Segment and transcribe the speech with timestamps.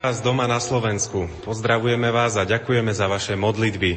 [0.00, 1.28] Vás doma na Slovensku.
[1.44, 3.90] Pozdravujeme vás a ďakujeme za vaše modlitby.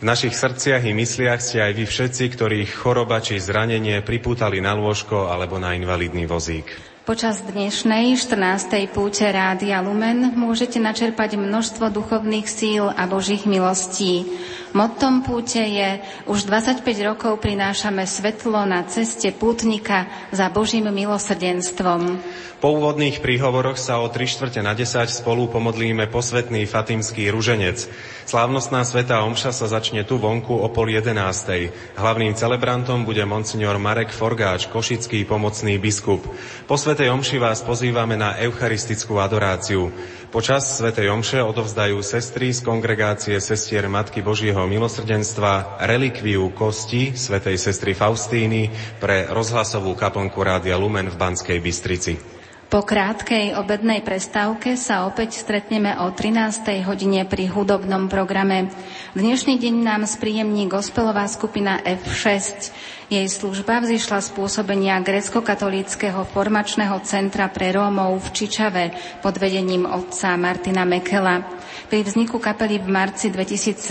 [0.00, 4.72] V našich srdciach i mysliach ste aj vy všetci, ktorých choroba či zranenie pripútali na
[4.72, 6.64] lôžko alebo na invalidný vozík.
[7.04, 8.88] Počas dnešnej 14.
[8.88, 14.24] púte Rádia Lumen môžete načerpať množstvo duchovných síl a božích milostí.
[14.70, 15.98] Mottom púte je
[16.30, 22.22] už 25 rokov prinášame svetlo na ceste pútnika za Božím milosrdenstvom.
[22.60, 27.88] Po úvodných príhovoroch sa o 3 štvrte na 10 spolu pomodlíme posvetný Fatimský ruženec.
[28.28, 31.72] Slávnostná sveta omša sa začne tu vonku o pol jedenástej.
[31.96, 36.20] Hlavným celebrantom bude monsignor Marek Forgáč, košický pomocný biskup.
[36.68, 39.88] Po svetej omši vás pozývame na eucharistickú adoráciu.
[40.28, 47.92] Počas svetej omše odovzdajú sestry z kongregácie sestier Matky Božieho milosrdenstva relikviu kosti svetej sestry
[47.92, 52.40] Faustíny pre rozhlasovú kaplnku Rádia Lumen v Banskej Bystrici.
[52.70, 56.86] Po krátkej obednej prestávke sa opäť stretneme o 13.
[56.86, 58.70] hodine pri hudobnom programe.
[59.18, 62.70] Dnešný deň nám spríjemní gospelová skupina F6.
[63.10, 68.84] Jej služba vzýšla z pôsobenia grecko-katolíckého formačného centra pre Rómov v Čičave
[69.18, 71.42] pod vedením otca Martina Mekela.
[71.90, 73.82] Pri vzniku kapely v marci 2007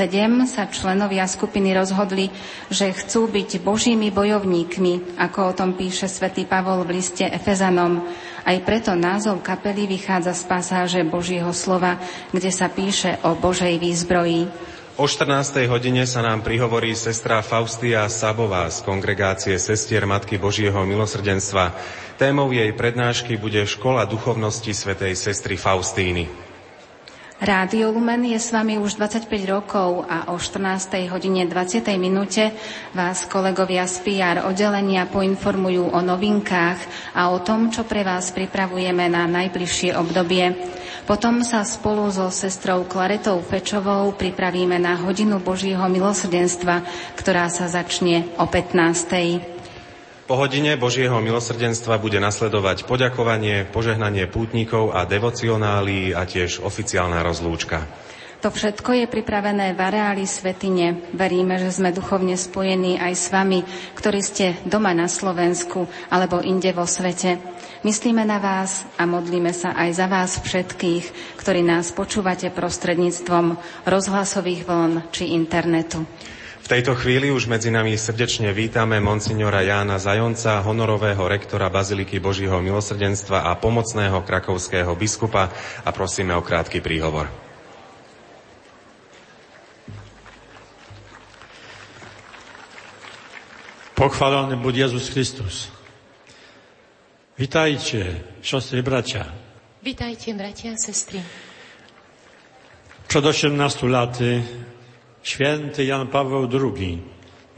[0.47, 2.31] sa členovia skupiny rozhodli,
[2.72, 8.00] že chcú byť božími bojovníkmi, ako o tom píše svätý Pavol v liste Efezanom.
[8.47, 12.00] Aj preto názov kapely vychádza z pasáže Božieho slova,
[12.31, 14.47] kde sa píše o Božej výzbroji.
[15.00, 15.64] O 14.
[15.72, 21.72] hodine sa nám prihovorí sestra Faustia Sabová z kongregácie Sestier Matky Božieho milosrdenstva.
[22.19, 26.48] Témou jej prednášky bude Škola duchovnosti svätej sestry Faustíny.
[27.40, 30.92] Rádio Lumen je s vami už 25 rokov a o 14.
[31.08, 31.88] hodine 20.
[31.96, 32.52] minúte
[32.92, 36.76] vás kolegovia z PR oddelenia poinformujú o novinkách
[37.16, 40.52] a o tom, čo pre vás pripravujeme na najbližšie obdobie.
[41.08, 46.84] Potom sa spolu so sestrou Klaretou Fečovou pripravíme na hodinu Božího milosrdenstva,
[47.16, 49.59] ktorá sa začne o 15.
[50.29, 57.90] Po hodine Božieho milosrdenstva bude nasledovať poďakovanie, požehnanie pútnikov a devocionálií a tiež oficiálna rozlúčka.
[58.45, 61.01] To všetko je pripravené v areáli Svetine.
[61.18, 63.66] Veríme, že sme duchovne spojení aj s vami,
[63.97, 67.41] ktorí ste doma na Slovensku alebo inde vo svete.
[67.81, 73.57] Myslíme na vás a modlíme sa aj za vás všetkých, ktorí nás počúvate prostredníctvom
[73.89, 76.06] rozhlasových vln či internetu.
[76.69, 82.62] V tejto chvíli už medzi nami srdečne vítame monsignora Jána Zajonca, honorového rektora Baziliky Božího
[82.62, 85.50] milosrdenstva a pomocného krakovského biskupa
[85.81, 87.25] a prosíme o krátky príhovor.
[93.97, 95.74] Pochwalony bud Jezus Chrystus.
[97.34, 99.25] Witajcie, siostry i bracia.
[99.81, 101.18] Witajcie, bracia a sestry.
[103.09, 103.57] Przed 18
[103.90, 104.46] laty
[105.29, 107.01] Święty Jan Paweł II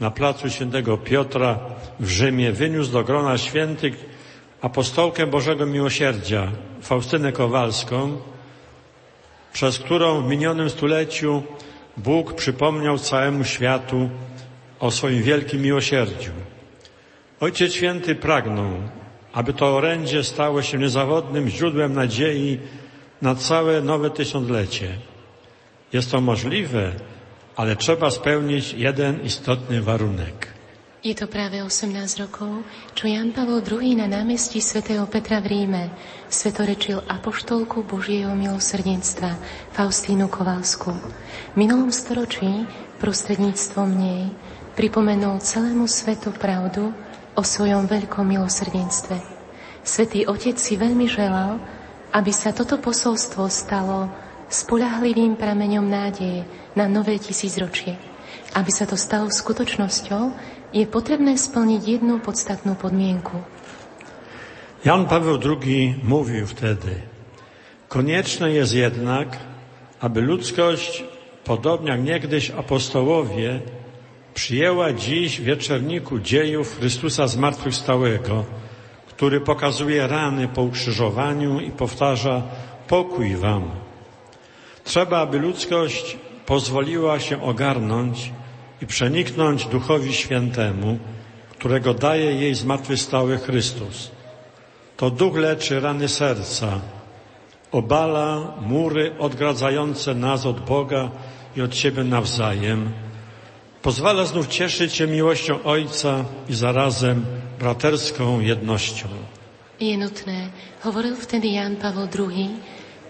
[0.00, 1.58] na placu Świętego Piotra
[2.00, 3.94] w Rzymie wyniósł do grona świętych
[4.60, 8.18] apostołkę Bożego Miłosierdzia Faustynę Kowalską,
[9.52, 11.42] przez którą w minionym stuleciu
[11.96, 14.10] Bóg przypomniał całemu światu
[14.80, 16.30] o swoim wielkim miłosierdziu.
[17.40, 18.70] Ojciec Święty pragnął,
[19.32, 22.58] aby to orędzie stało się niezawodnym źródłem nadziei
[23.22, 24.88] na całe nowe tysiąclecie.
[25.92, 26.92] Jest to możliwe,
[27.56, 30.52] ale trzeba spełnić jeden istotny warunek.
[31.02, 32.62] Je to práve 18 rokov,
[32.94, 35.90] čo Jan Pavel II na námestí svätého Petra v Ríme
[36.30, 39.34] svetorečil apoštolku Božieho milosrdenstva
[39.74, 40.94] Faustínu Kovalsku.
[40.94, 42.70] V minulom storočí
[43.02, 44.30] prostredníctvom nej
[44.78, 46.94] pripomenul celému svetu pravdu
[47.34, 49.18] o svojom veľkom milosrdenstve.
[49.82, 51.58] Svetý Otec si veľmi želal,
[52.14, 54.06] aby sa toto posolstvo stalo
[54.52, 56.44] spolahlivým prameňom nádeje
[56.76, 57.96] na nové tisícročie.
[58.52, 60.36] Aby sa to stalo skutočnosťou,
[60.76, 63.40] je potrebné splniť jednu podstatnú podmienku.
[64.84, 67.00] Jan Paweł II mówił wtedy,
[67.88, 69.38] konieczne jest jednak,
[70.00, 71.04] aby ludzkość,
[71.44, 73.60] podobnie jak niegdyś apostołowie,
[74.34, 78.44] przyjęła dziś w wieczerniku dziejów Chrystusa Zmartwychwstałego,
[79.08, 82.42] który pokazuje rany po ukrzyżowaniu i powtarza
[82.88, 83.81] pokój wam.
[84.84, 88.32] Trzeba, aby ludzkość pozwoliła się ogarnąć
[88.82, 90.98] i przeniknąć Duchowi Świętemu,
[91.58, 94.10] którego daje jej zmartwychwstały Chrystus.
[94.96, 96.80] To Duch leczy rany serca,
[97.72, 101.10] obala mury odgradzające nas od Boga
[101.56, 102.92] i od siebie nawzajem,
[103.82, 107.24] pozwala znów cieszyć się miłością Ojca i zarazem
[107.58, 109.08] braterską jednością.
[109.80, 110.50] Je nutné,
[110.80, 112.50] hovoril wtedy Jan Paweł II,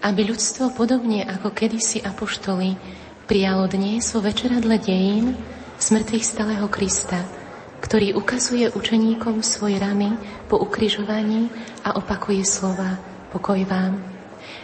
[0.03, 2.75] aby ľudstvo podobne ako kedysi apoštoli
[3.23, 5.39] prijalo dnes vo večeradle dejín
[5.79, 7.23] smrtvých stalého Krista,
[7.79, 10.19] ktorý ukazuje učeníkom svoje rany
[10.51, 11.47] po ukrižovaní
[11.87, 12.99] a opakuje slova
[13.31, 13.97] pokoj vám.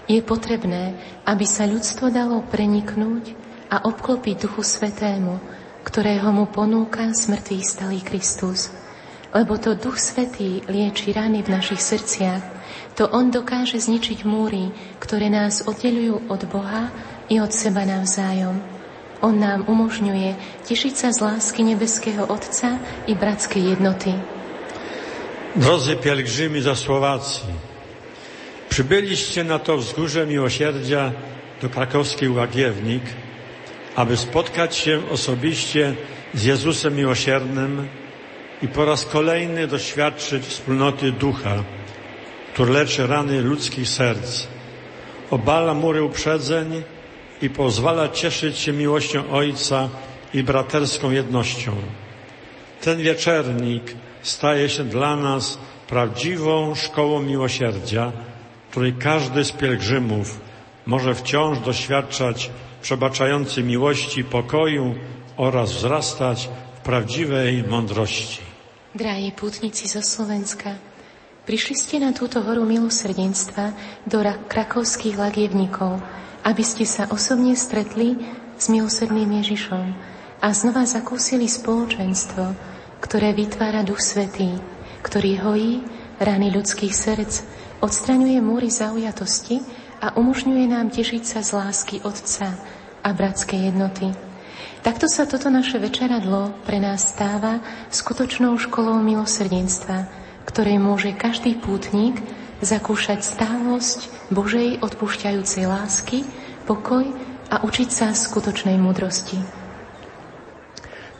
[0.05, 0.93] Je potrebné,
[1.23, 3.33] aby sa ľudstvo dalo preniknúť
[3.71, 5.39] a obklopiť Duchu Svetému,
[5.87, 8.69] ktorého mu ponúka smrtvý stalý Kristus.
[9.31, 12.58] Lebo to Duch Svetý lieči rany v našich srdciach,
[12.99, 16.91] to On dokáže zničiť múry, ktoré nás oddelujú od Boha
[17.31, 18.59] i od seba navzájom.
[19.23, 20.35] On nám umožňuje
[20.67, 22.75] tešiť sa z lásky nebeského Otca
[23.07, 24.11] i bratskej jednoty.
[25.55, 27.47] Drodzy pielgrzymi za Słowacji,
[28.69, 31.11] przybyliście na to wzgórze miłosierdzia
[31.63, 33.03] do krakowskiej Łagiewnik,
[33.95, 35.95] aby spotkać się osobiście
[36.35, 37.87] z Jezusem Miłosiernym
[38.61, 41.78] i po raz kolejny doświadczyć wspólnoty Ducha,
[42.59, 44.47] który leczy rany ludzkich serc,
[45.31, 46.83] obala mury uprzedzeń
[47.41, 49.89] i pozwala cieszyć się miłością Ojca
[50.33, 51.71] i braterską jednością.
[52.81, 55.57] Ten wieczernik staje się dla nas
[55.87, 58.11] prawdziwą szkołą miłosierdzia,
[58.71, 60.39] której każdy z pielgrzymów
[60.85, 62.49] może wciąż doświadczać
[62.81, 64.95] przebaczającej miłości, pokoju
[65.37, 68.41] oraz wzrastać w prawdziwej mądrości.
[68.95, 70.88] Drahí pútnici zo Slovenska,
[71.49, 73.73] prišli ste na túto horu milosrdenstva
[74.05, 75.97] do krakovských lagievnikov,
[76.45, 78.21] aby ste sa osobne stretli
[78.53, 79.85] s milosrdným Ježišom
[80.45, 82.53] a znova zakúsili spoločenstvo,
[83.01, 84.61] ktoré vytvára Duch Svetý,
[85.01, 85.81] ktorý hojí
[86.21, 87.41] rany ľudských srdc,
[87.81, 89.65] odstraňuje múry zaujatosti
[90.05, 92.61] a umožňuje nám tešiť sa z lásky Otca
[93.01, 94.13] a bratskej jednoty.
[94.85, 97.57] Takto sa toto naše večeradlo pre nás stáva
[97.89, 100.18] skutočnou školou milosrdenstva,
[100.49, 102.17] ktorej môže každý pútnik
[102.65, 106.25] zakúšať stálosť Božej odpúšťajúcej lásky,
[106.65, 107.05] pokoj
[107.53, 109.37] a učiť sa skutočnej múdrosti.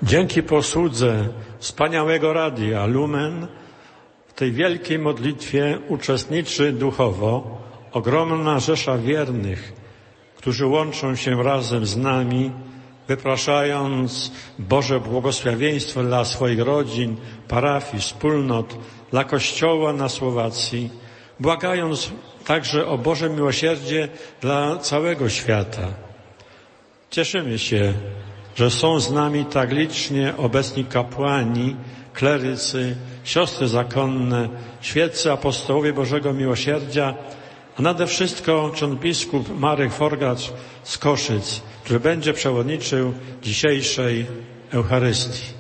[0.04, 1.28] Dzięki posłudze
[1.60, 3.48] wspaniałego radia Lumen
[4.28, 7.58] w tej wielkiej modlitwie uczestniczy duchowo
[7.92, 9.74] ogromna rzesza wiernych,
[10.38, 12.52] którzy łączą się razem z nami,
[13.08, 17.18] wypraszając Boże błogosławieństwo dla swoich rodzin,
[17.48, 18.78] parafii, wspólnot,
[19.12, 20.90] dla Kościoła na Słowacji,
[21.40, 22.12] błagając
[22.46, 24.08] także o Boże miłosierdzie
[24.42, 25.88] dla całego świata.
[27.10, 27.94] Cieszymy się,
[28.56, 31.76] że są z nami tak licznie obecni kapłani,
[32.14, 34.50] klerycy, siostry zakonne,
[34.82, 37.14] świeccy apostołowie Bożego Miłosierdzia,
[37.78, 40.52] a nade wszystko ksiądz biskup Marek Forgacz
[40.84, 43.14] z Koszyc, który będzie przewodniczył
[43.44, 44.26] dzisiejszej
[44.72, 45.59] Eucharystii.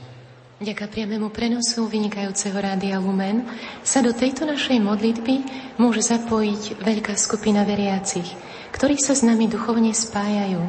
[0.59, 3.47] Ďaká priamému prenosu vynikajúceho Rádia Lumen
[3.79, 5.47] sa do tejto našej modlitby
[5.79, 8.27] môže zapojiť veľká skupina veriacich,
[8.75, 10.59] ktorí sa s nami duchovne spájajú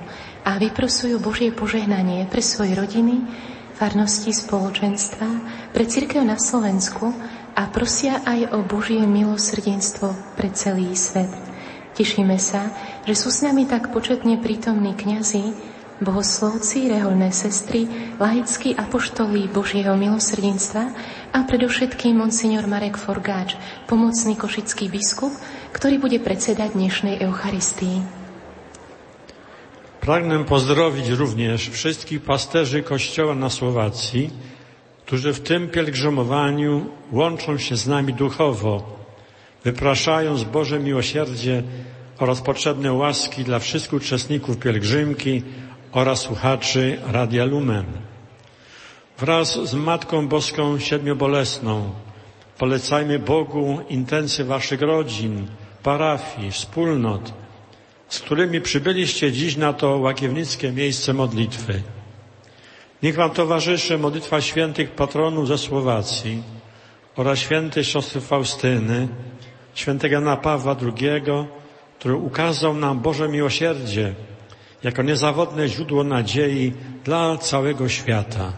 [0.47, 3.19] a vyprosujú Božie požehnanie pre svoje rodiny,
[3.75, 5.27] farnosti spoločenstva,
[5.75, 7.11] pre církev na Slovensku
[7.59, 11.35] a prosia aj o Božie milosrdenstvo pre celý svet.
[11.99, 12.71] Tešíme sa,
[13.11, 15.51] že sú s nami tak početne prítomní kňazi,
[16.01, 17.87] bohoslovci, reholné sestry,
[18.17, 20.93] laickí apoštolí Božieho milosrdenstva
[21.31, 23.55] a predovšetkým monsignor Marek Forgáč,
[23.87, 25.31] pomocný košický biskup,
[25.77, 28.01] ktorý bude predsedať dnešnej Eucharistii.
[30.01, 34.31] Pragnę pozdrowić również wszystkich pasterzy Kościoła na Słowacji,
[35.07, 38.83] którzy w tym pielgrzymowaniu łączą się z nami duchowo,
[39.65, 41.63] wypraszając Boże miłosierdzie
[42.19, 45.43] oraz potrzebne łaski dla wszystkich uczestników pielgrzymki
[45.93, 47.85] oraz słuchaczy Radia Lumen.
[49.19, 51.91] Wraz z Matką Boską Siedmiobolesną
[52.59, 55.47] polecajmy Bogu intencje Waszych rodzin,
[55.83, 57.33] parafii, wspólnot,
[58.09, 61.83] z którymi przybyliście dziś na to łagiewnickie miejsce modlitwy.
[63.03, 66.43] Niech Wam towarzyszy modlitwa świętych patronów ze Słowacji
[67.17, 69.09] oraz świętej siostry Faustyny,
[69.75, 71.23] świętego Jana Pawła II,
[71.99, 74.15] który ukazał nam Boże miłosierdzie
[74.83, 76.73] jako niezawodne źródło nadziei
[77.05, 78.53] dla całego świata.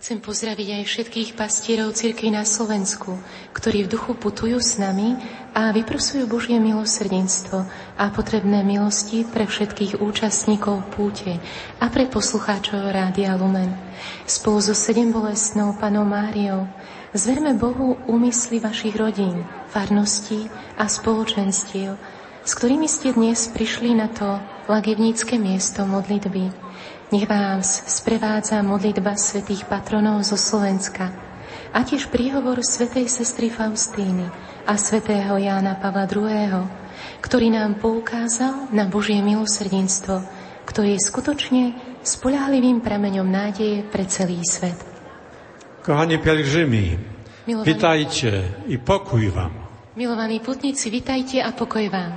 [0.00, 3.20] Chcem pozdraviť aj všetkých pastierov cirkvi na Slovensku,
[3.52, 5.12] ktorí v duchu putujú s nami
[5.52, 7.68] a vyprosujú Božie milosrdenstvo
[8.00, 11.36] a potrebné milosti pre všetkých účastníkov púte
[11.76, 13.76] a pre poslucháčov Rádia Lumen.
[14.24, 16.64] Spolu so sedem bolestnou panou Máriou
[17.12, 20.48] zverme Bohu úmysly vašich rodín, farností
[20.80, 22.00] a spoločenstiev,
[22.40, 26.48] s ktorými ste dnes prišli na to lagivnícke miesto modlitby.
[27.12, 31.12] Nech vás sprevádza modlitba svätých patronov zo Slovenska
[31.70, 34.24] a tiež príhovor svätej sestry Faustíny
[34.64, 36.64] a svätého Jána Pavla II.
[37.20, 40.24] ktorý nám poukázal na Božie milosrdenstvo,
[40.64, 41.62] ktoré je skutočne
[42.00, 44.76] spolahlivým prameňom nádeje pre celý svet.
[45.84, 46.84] Kochani pielgrzymi,
[47.66, 49.59] witajcie i pokój wam.
[49.96, 52.14] Milovaní putníci, vitajte a pokoj vám.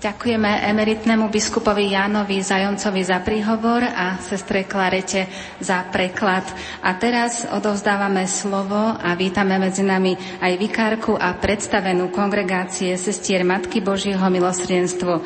[0.00, 5.28] Ďakujeme emeritnému biskupovi Jánovi Zajoncovi za príhovor a sestre Klarete
[5.60, 6.40] za preklad.
[6.80, 13.84] A teraz odovzdávame slovo a vítame medzi nami aj vikárku a predstavenú kongregácie sestier Matky
[13.84, 15.20] Božieho milosrdenstvo,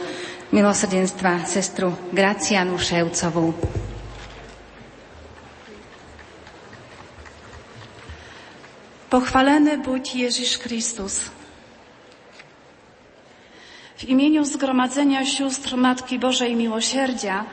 [0.55, 3.59] milosrdenstva sestru Gracianu Ševcovú.
[9.11, 11.15] Pochwalony bądź Jezus Chrystus.
[13.99, 17.45] W imieniu Zgromadzenia Sióstr Matki Bożej Miłosierdzia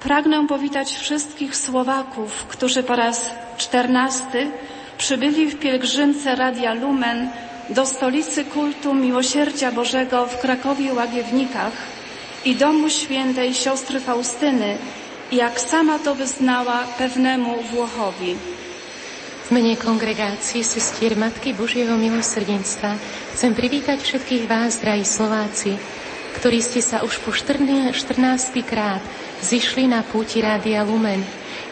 [0.00, 4.50] pragnę powitać wszystkich Słowaków, którzy po raz czternasty
[4.98, 7.28] przybyli w pielgrzymce Radia Lumen
[7.70, 11.99] do stolicy kultu Miłosierdzia Bożego w Krakowie Łagiewnikach
[12.44, 14.78] i domu świętej siostry Faustyny,
[15.32, 18.36] jak sama to wyznała pewnemu Włochowi.
[19.44, 22.94] V mene kongregácie sestier Matky Božieho milosrdenstva
[23.34, 25.74] chcem privítať všetkých vás, drahí Slováci,
[26.38, 27.74] ktorí ste sa už po 14.
[28.62, 29.02] krát
[29.42, 31.18] zišli na púti Rádia Lumen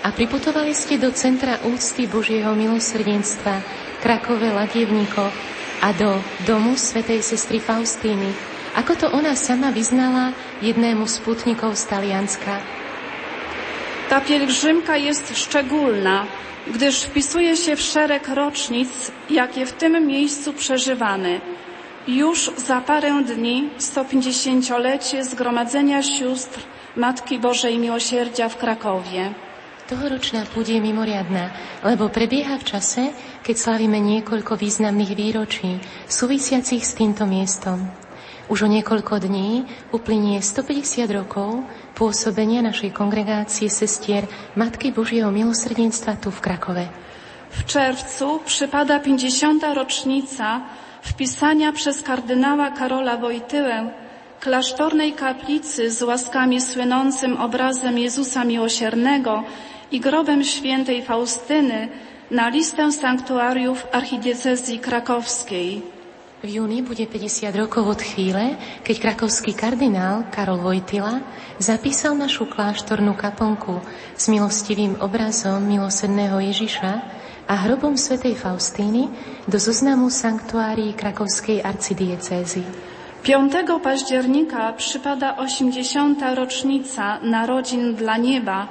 [0.02, 3.62] a priputovali ste do Centra úcty Božieho milosrdenstva
[4.02, 5.30] Krakové Ladievníko
[5.78, 10.30] a do domu svätej sestry Faustíny, ako to ona sama vyznala
[10.62, 12.62] jednému z putníkov z Talianska.
[14.06, 16.26] Ta pielgrzymka jest szczególna,
[16.70, 21.40] gdyż wpisuje się w szereg rocznic, jakie w tym miejscu przeżywamy.
[22.08, 26.61] Już za parę dni 150-lecie Zgromadzenia Sióstr
[26.97, 29.35] Matki Bożej Miłosierdzia w Krakowie.
[29.88, 31.49] Tohoročná púť je mimoriadná,
[31.80, 33.02] lebo prebieha v čase,
[33.40, 37.97] keď slavíme niekoľko významných výročí súvisiacich s týmto miestom.
[38.48, 44.24] Už o niekoľko dní uplynie 150 rokov pôsobenia našej kongregácie sestier
[44.56, 46.84] Matky Božieho milosrdenstva tu v Krakove.
[47.52, 49.60] W czerwcu przypada 50.
[49.76, 50.64] rocznica
[51.04, 53.92] wpisania przez kardynała Karola Wojtyłę
[54.40, 59.44] klasztornej kaplicy z łaskami słynącym obrazem Jezusa Miłosiernego
[59.92, 61.88] i grobem świętej Faustyny
[62.30, 65.97] na listę sanktuariów archidiecezji krakowskiej.
[66.38, 68.54] V júni bude 50 rokov od chvíle,
[68.87, 71.18] keď krakovský kardinál Karol Vojtila
[71.59, 73.83] zapísal našu kláštornú kaponku
[74.14, 76.92] s milostivým obrazom milosedného Ježiša
[77.42, 79.11] a hrobom svätej Faustíny
[79.50, 82.62] do zoznamu sanktuárií krakovskej arcidiecézy.
[83.26, 86.23] 5 października przypada 80.
[86.38, 88.71] rocznica narodzin dla nieba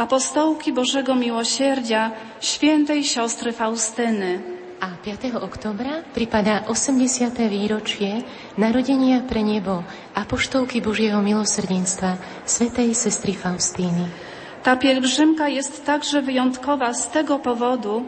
[0.00, 4.51] apostołki Bożego Miłosierdzia świętej siostry Faustyny.
[4.82, 5.38] A 5.
[5.38, 7.30] oktobra pripadá 80.
[7.46, 8.26] výročie
[8.58, 14.10] narodenia pre nebo apoštolky Božieho milosrdenstva svätej sestry Faustíny.
[14.66, 18.02] Ta pielgrzymka jest także wyjątkowa z tego powodu,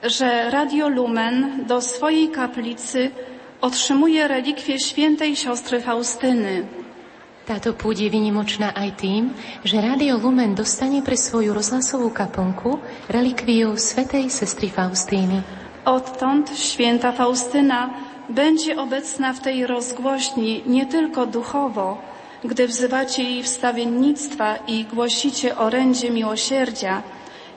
[0.00, 3.12] że Radio Lumen do swojej kaplicy
[3.60, 6.64] otrzymuje relikwie świętej siostry Faustyny.
[7.44, 9.28] Táto púť je vynimočná aj tým,
[9.60, 12.80] že Rádio Lumen dostane pre svoju rozhlasovú kaponku
[13.12, 15.63] relikviu svätej sestry Faustíny.
[15.84, 17.90] Odtąd święta Faustyna
[18.28, 21.98] będzie obecna w tej rozgłośni nie tylko duchowo,
[22.44, 27.02] gdy wzywacie jej wstawiennictwa i głosicie orędzie miłosierdzia,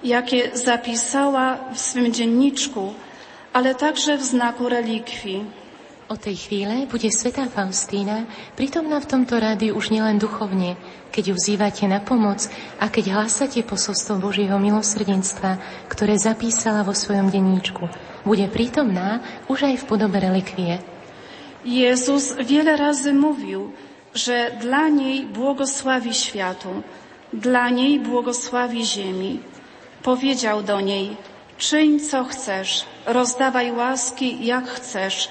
[0.03, 2.93] jakie zapisała w swym dzienniczku,
[3.53, 5.45] ale także w znaku relikwii.
[6.07, 8.23] Od tej chvíle bude svätá Faustína
[8.55, 10.79] prítomná v tomto rádiu už nielen duchovne,
[11.11, 12.47] keď ju vzývate na pomoc
[12.79, 15.59] a keď hlásate posolstvo Božieho milosrdenstva,
[15.91, 17.91] ktoré zapísala vo svojom denníčku.
[18.23, 19.19] Bude prítomná
[19.51, 20.79] už aj v podobe relikvie.
[21.67, 23.75] Jezus wiele razy mówił,
[24.15, 26.87] że dla niej błogosławi światu,
[27.35, 29.43] dla niej błogosławi ziemi.
[30.07, 31.19] Powiedział do niej,
[31.59, 35.27] czyń co chcesz, rozdawaj łaski jak chcesz,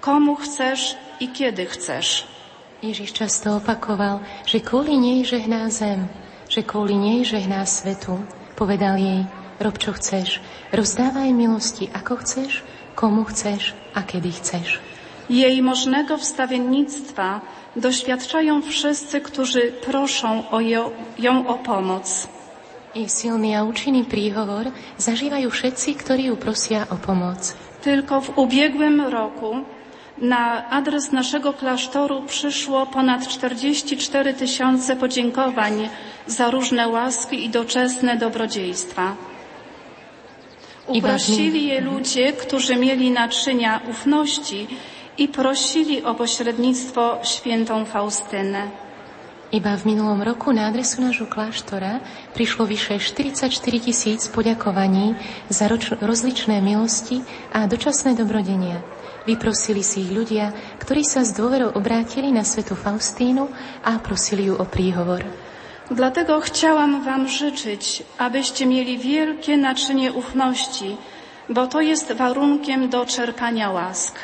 [0.00, 2.26] komu chcesz i kiedy chcesz.
[2.82, 6.06] Ježiš často opakoval, že kvôli nej žehná zem,
[6.46, 8.22] že kvôli nej žehná svetu.
[8.54, 9.26] Povedal jej,
[9.58, 10.38] rob čo chceš,
[10.70, 12.62] rozdávaj milosti ako chceš,
[12.94, 14.78] komu chceš a kedy chceš.
[15.28, 17.40] Jej możnego wstawiennictwa
[17.76, 22.28] doświadczają wszyscy, którzy proszą o ją, ją o pomoc.
[22.94, 27.52] Jej silný a účinný príhovor zažívajú všetci, ktorí ju prosia o pomoc.
[27.84, 29.66] Tylko w ubiegłym roku
[30.20, 35.88] na adres naszego klasztoru przyszło ponad 44 tysiące podziękowań
[36.26, 39.16] za różne łaski i doczesne dobrodziejstwa.
[40.86, 44.66] Uprosili je ludzie, którzy mieli naczynia ufności
[45.18, 48.62] i prosili o pośrednictvo świętą Faustynę.
[49.52, 52.04] Iba v minulom roku na adresu nášho kláštora
[52.36, 53.48] prišlo vyše 44
[53.80, 55.16] tisíc poďakovaní
[55.48, 58.84] za roč- rozličné milosti a dočasné dobrodenia.
[59.28, 63.44] Vyprosili si ich ľudia, ktorí sa s dôverou obrátili na svetu Faustínu
[63.84, 65.20] a prosili ju o príhovor.
[65.92, 70.96] Dlatego chciałam Wam życzyć, abyście mieli wielkie naczynie ufności,
[71.48, 74.16] bo to jest warunkiem do czerpania łask.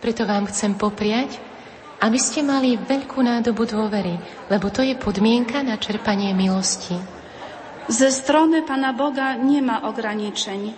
[0.00, 1.40] Preto vám chcem popriať,
[2.04, 4.20] aby ste mali veľkú nádobu dôvery,
[4.52, 7.00] lebo to je podmienka na čerpanie milosti.
[7.88, 10.76] Ze strony Pana Boga nie ma ograniczeń.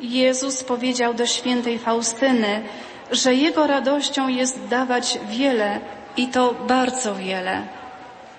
[0.00, 2.62] Jezus powiedział do świętej Faustyny,
[3.10, 5.80] że Jego radością jest dawać wiele
[6.16, 7.62] i to bardzo wiele.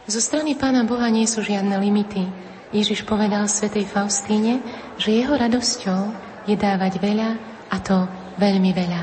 [0.08, 2.32] Zo strany Pána Boha nie sú žiadne limity.
[2.72, 4.64] Ježiš povedal svätej Faustíne,
[4.96, 6.16] že jeho radosťou
[6.48, 7.30] je dávať veľa
[7.68, 8.08] a to
[8.40, 9.02] veľmi veľa.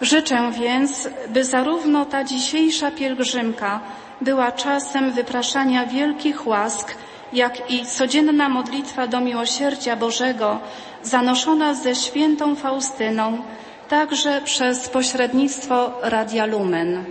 [0.00, 3.80] Życzę więc, by zarówno ta dzisiejsza pielgrzymka
[4.20, 6.94] była czasem wypraszania wielkich łask,
[7.32, 10.60] jak i codzienna modlitwa do miłosierdzia Bożego,
[11.02, 13.42] zanoszona ze świętą Faustyną,
[13.88, 17.04] także przez pośrednictwo Radia Lumen.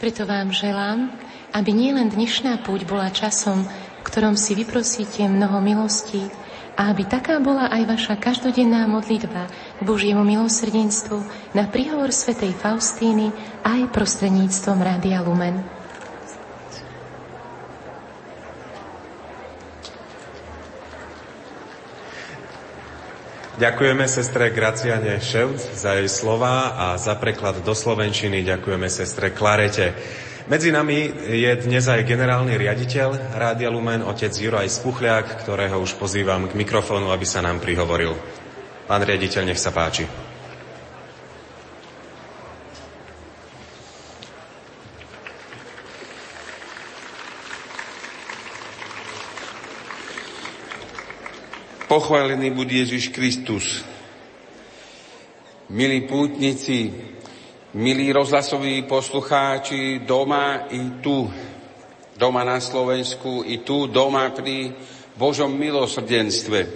[0.00, 1.10] Preto vám želám,
[1.52, 6.30] aby nielen dnešná púť bola časom, v ktorom si vyprosíte mnoho milostí,
[6.78, 13.34] a aby taká bola aj vaša každodenná modlitba k Božiemu milosrdenstvu na príhovor svätej Faustíny
[13.66, 15.77] aj prostredníctvom Rádia Lumen.
[23.58, 29.98] Ďakujeme sestre Graciane Ševc za jej slova a za preklad do Slovenčiny ďakujeme sestre Klarete.
[30.46, 36.46] Medzi nami je dnes aj generálny riaditeľ Rádia Lumen, otec Juraj Spuchľák, ktorého už pozývam
[36.46, 38.14] k mikrofónu, aby sa nám prihovoril.
[38.86, 40.27] Pán riaditeľ, nech sa páči.
[51.98, 53.82] Pochválený bude Ježiš Kristus.
[55.74, 56.94] Milí pútnici,
[57.74, 61.26] milí rozhlasoví poslucháči doma i tu,
[62.14, 64.70] doma na Slovensku i tu, doma pri
[65.18, 66.70] Božom milosrdenstve.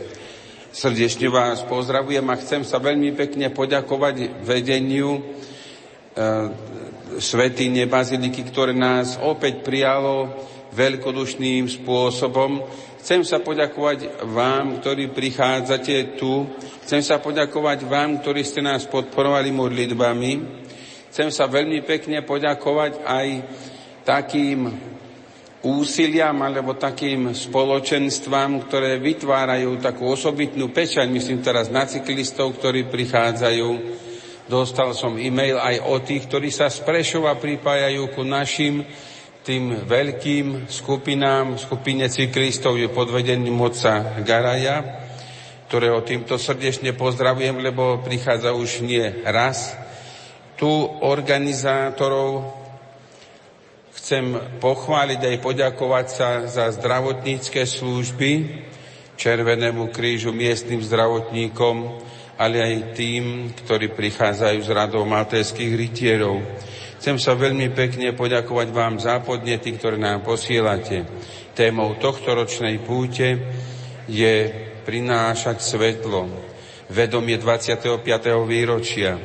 [0.74, 5.20] Srdečne vás pozdravujem a chcem sa veľmi pekne poďakovať vedeniu e,
[7.22, 10.35] Svetine Baziliky, ktoré nás opäť prijalo
[10.74, 12.66] veľkodušným spôsobom
[13.02, 16.46] Chcem sa poďakovať vám, ktorí prichádzate tu.
[16.86, 20.32] Chcem sa poďakovať vám, ktorí ste nás podporovali modlitbami.
[21.10, 23.26] Chcem sa veľmi pekne poďakovať aj
[24.06, 24.70] takým
[25.66, 33.70] úsiliam alebo takým spoločenstvám, ktoré vytvárajú takú osobitnú pečaň, myslím teraz na cyklistov, ktorí prichádzajú.
[34.46, 38.86] Dostal som e-mail aj o tých, ktorí sa z Prešova pripájajú ku našim
[39.42, 45.02] tým veľkým skupinám, skupine cyklistov je pod vedením moca Garaja,
[45.66, 49.74] ktorého týmto srdečne pozdravujem, lebo prichádza už nie raz.
[50.55, 50.70] Tu
[51.02, 52.55] organizátorov
[53.98, 58.33] chcem pochváliť aj poďakovať sa za zdravotnícke služby,
[59.12, 62.00] Červenému krížu, miestnym zdravotníkom,
[62.40, 66.42] ale aj tým, ktorí prichádzajú z radov maltéských rytierov.
[67.02, 71.02] Chcem sa veľmi pekne poďakovať vám za podnety, ktoré nám posielate.
[71.50, 73.42] Témou tohto ročnej púte
[74.06, 74.36] je
[74.86, 76.30] prinášať svetlo,
[76.86, 78.06] vedomie 25.
[78.46, 79.18] výročia.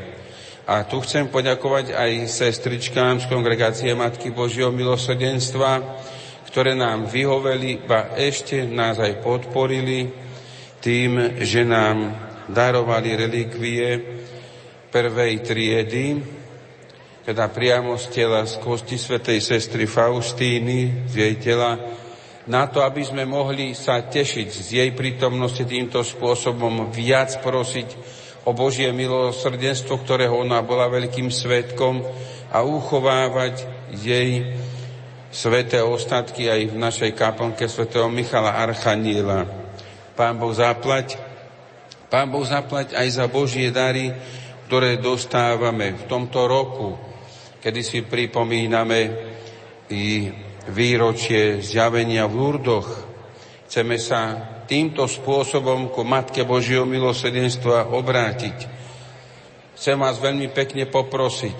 [0.65, 6.01] A tu chcem poďakovať aj sestričkám z kongregácie Matky Božieho milosrdenstva,
[6.49, 10.09] ktoré nám vyhoveli, ba ešte nás aj podporili
[10.81, 12.09] tým, že nám
[12.49, 13.85] darovali relikvie
[14.89, 16.36] prvej triedy,
[17.27, 21.75] teda priamo z tela, z kosti svetej sestry Faustíny, z jej tela,
[22.47, 27.99] na to, aby sme mohli sa tešiť z jej prítomnosti týmto spôsobom, viac prosiť
[28.47, 31.99] o Božie milosrdenstvo, ktorého ona bola veľkým svetkom
[32.47, 34.55] a uchovávať jej
[35.27, 39.43] sveté ostatky aj v našej kaplnke svetého Michala Archaniela.
[40.15, 41.19] Pán Boh zaplať,
[42.07, 44.15] Pán Boh zaplať aj za Božie dary,
[44.71, 47.06] ktoré dostávame v tomto roku,
[47.61, 48.99] kedy si pripomíname
[49.89, 50.29] i
[50.71, 52.89] výročie zjavenia v Lurdoch.
[53.67, 54.35] Chceme sa
[54.67, 58.57] týmto spôsobom ku Matke Božieho milosrdenstva obrátiť.
[59.77, 61.57] Chcem vás veľmi pekne poprosiť,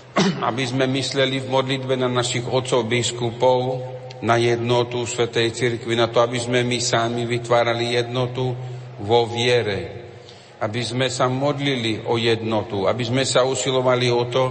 [0.48, 3.82] aby sme mysleli v modlitbe na našich otcov biskupov,
[4.18, 8.50] na jednotu Svetej Cirkvi, na to, aby sme my sami vytvárali jednotu
[8.98, 10.10] vo viere,
[10.58, 14.44] aby sme sa modlili o jednotu, aby sme sa usilovali o to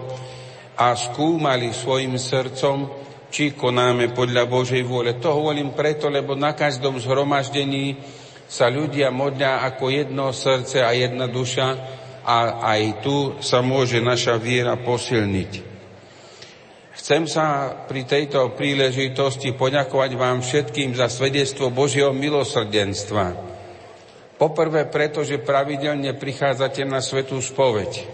[0.78, 2.86] a skúmali svojim srdcom,
[3.28, 5.18] či konáme podľa Božej vôle.
[5.20, 7.98] To hovorím preto, lebo na každom zhromaždení
[8.48, 11.68] sa ľudia modlia ako jedno srdce a jedna duša
[12.24, 15.76] a aj tu sa môže naša viera posilniť.
[16.98, 23.26] Chcem sa pri tejto príležitosti poďakovať vám všetkým za svedectvo Božieho milosrdenstva.
[24.38, 28.06] Poprvé preto, že pravidelne prichádzate na svetú spoveď.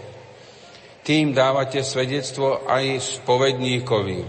[1.04, 4.20] Tým dávate svedectvo aj spovedníkovi,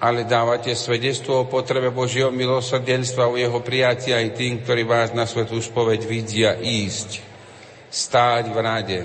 [0.00, 5.28] ale dávate svedectvo o potrebe Božieho milosrdenstva, o jeho prijatí aj tým, ktorí vás na
[5.28, 7.20] svetú spoveď vidia ísť,
[7.92, 9.00] stáť v rade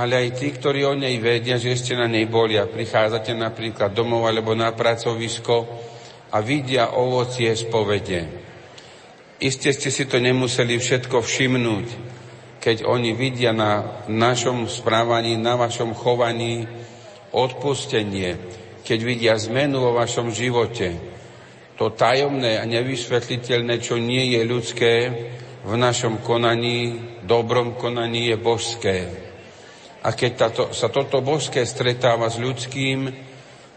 [0.00, 3.90] ale aj tí, ktorí o nej vedia, že ste na nej boli a prichádzate napríklad
[3.90, 5.66] domov alebo na pracovisko
[6.30, 8.22] a vidia ovocie spovede.
[9.42, 11.86] Isté ste si to nemuseli všetko všimnúť,
[12.60, 16.68] keď oni vidia na našom správaní, na vašom chovaní
[17.32, 18.36] odpustenie,
[18.84, 20.92] keď vidia zmenu vo vašom živote.
[21.80, 24.92] To tajomné a nevysvetliteľné, čo nie je ľudské,
[25.60, 28.96] v našom konaní, dobrom konaní je božské.
[30.00, 33.12] A keď tato, sa toto božské stretáva s ľudským,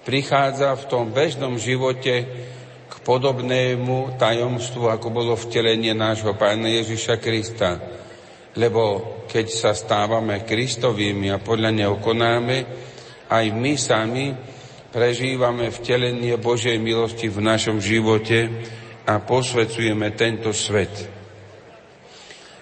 [0.08, 2.14] prichádza v tom bežnom živote
[2.88, 8.03] k podobnému tajomstvu, ako bolo vtelenie nášho Pána Ježiša Krista.
[8.54, 8.82] Lebo
[9.26, 12.58] keď sa stávame Kristovými a podľa neho konáme,
[13.30, 14.30] aj my sami
[14.94, 18.46] prežívame vtelenie Božej milosti v našom živote
[19.10, 20.94] a posvecujeme tento svet.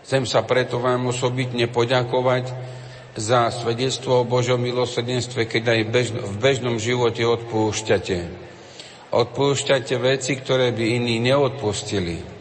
[0.07, 2.51] Chcem sa preto vám osobitne poďakovať
[3.15, 5.81] za svedectvo o Božom milosrdenstve, keď aj
[6.23, 8.17] v bežnom živote odpúšťate.
[9.11, 12.40] Odpúšťate veci, ktoré by iní neodpustili.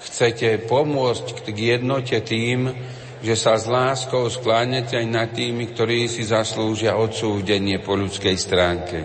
[0.00, 2.72] Chcete pomôcť k jednote tým,
[3.20, 8.98] že sa s láskou skláňate aj nad tými, ktorí si zaslúžia odsúdenie po ľudskej stránke.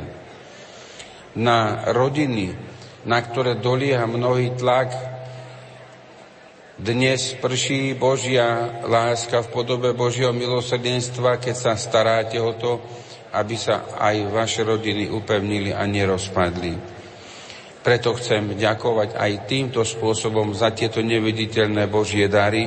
[1.35, 2.55] Na rodiny,
[3.03, 5.15] na ktoré dolieha mnohý tlak,
[6.75, 12.83] dnes prší Božia láska v podobe Božieho milosrdenstva, keď sa staráte o to,
[13.35, 16.75] aby sa aj vaše rodiny upevnili a nerozpadli.
[17.85, 22.65] Preto chcem ďakovať aj týmto spôsobom za tieto neviditeľné Božie dary,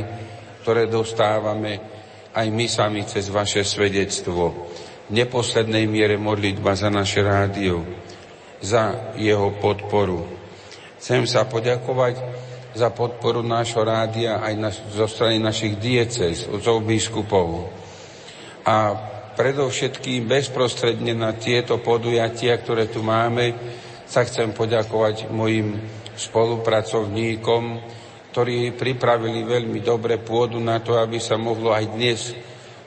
[0.62, 1.82] ktoré dostávame
[2.30, 4.70] aj my sami cez vaše svedectvo.
[5.08, 7.82] V neposlednej miere modlitba za naše rádio,
[8.62, 10.22] za jeho podporu.
[11.02, 12.14] Chcem sa poďakovať
[12.78, 17.66] za podporu nášho rádia aj na, zo strany našich diecez, odzov biskupov.
[18.62, 18.94] A
[19.34, 23.50] predovšetkým bezprostredne na tieto podujatia, ktoré tu máme,
[24.08, 25.76] sa chcem poďakovať mojim
[26.16, 27.62] spolupracovníkom,
[28.32, 32.32] ktorí pripravili veľmi dobre pôdu na to, aby sa mohlo aj dnes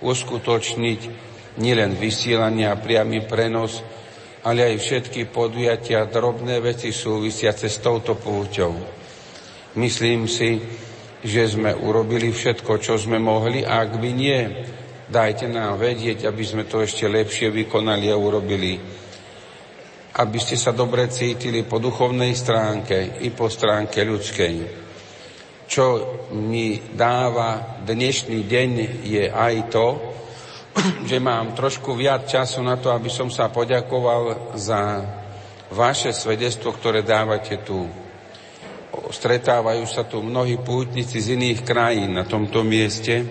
[0.02, 1.30] uskutočniť
[1.62, 3.86] nielen vysielanie a priamy prenos,
[4.42, 8.74] ale aj všetky podujatia, drobné veci súvisiace s touto púťou.
[9.78, 10.58] Myslím si,
[11.22, 14.42] že sme urobili všetko, čo sme mohli a ak by nie,
[15.06, 18.82] dajte nám vedieť, aby sme to ešte lepšie vykonali a urobili.
[20.12, 24.56] Aby ste sa dobre cítili po duchovnej stránke i po stránke ľudskej.
[25.72, 25.86] Čo
[26.36, 28.70] mi dáva dnešný deň
[29.08, 29.88] je aj to,
[31.08, 35.00] že mám trošku viac času na to, aby som sa poďakoval za
[35.72, 37.88] vaše svedectvo, ktoré dávate tu
[38.92, 43.24] stretávajú sa tu mnohí pútnici z iných krajín na tomto mieste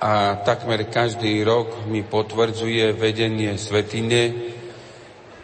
[0.00, 4.56] a takmer každý rok mi potvrdzuje vedenie svetine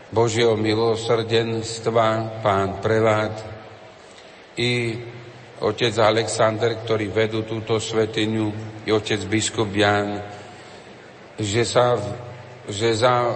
[0.06, 3.34] Božieho milosrdenstva, pán prelát
[4.54, 4.94] i
[5.58, 8.54] otec Alexander, ktorí vedú túto svetinu,
[8.86, 10.22] i otec biskup Jan,
[11.40, 11.98] že, sa,
[12.70, 13.34] že za